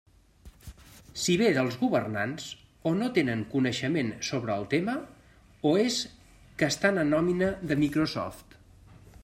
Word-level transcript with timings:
Si 1.23 1.33
ve 1.41 1.49
dels 1.57 1.75
governants, 1.81 2.47
o 2.91 2.95
no 3.01 3.09
tenen 3.17 3.43
coneixement 3.51 4.09
sobre 4.31 4.55
el 4.61 4.67
tema 4.73 4.95
o 5.73 5.77
és 5.85 6.01
que 6.63 6.71
estan 6.77 7.01
en 7.03 7.15
nòmina 7.17 7.55
de 7.73 7.79
Microsoft. 7.87 8.61